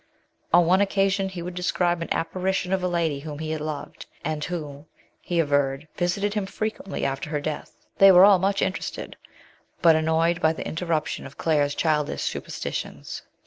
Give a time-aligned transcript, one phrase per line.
[0.51, 4.07] On one occasion he would describe an apparition of a lady whom he had loved,
[4.25, 4.87] and who,
[5.21, 7.85] he averred, visited him frequently after her death.
[7.99, 9.15] They were all much interested,
[9.79, 13.21] but annoyed by the interruption of Claire's childish superstitions.